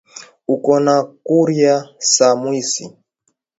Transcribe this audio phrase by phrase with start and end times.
[0.55, 0.95] Uko na
[1.25, 1.75] kurya
[2.13, 2.83] sa mwizi